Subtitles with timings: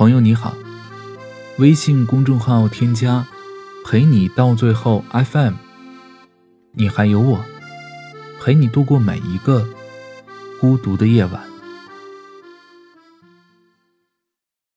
[0.00, 0.56] 朋友你好。
[1.58, 3.26] 微信公众号添加
[3.84, 5.52] 陪你到最后 fm
[6.72, 7.38] 你还有我
[8.40, 9.68] 陪你度过每一个
[10.58, 11.49] 孤独的夜晚。